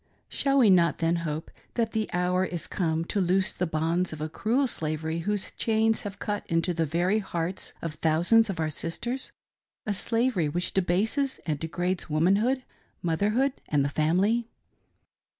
[0.29, 4.19] Shall we not then hope that the hour is come to loose the bonds of
[4.19, 8.71] a cruel slavery whose chains have cut into the very hearts of thousands of our
[8.71, 9.31] sisters—
[9.85, 12.63] a slavery which debases and degrades womanhood,
[13.03, 14.47] motherhood, and the family.'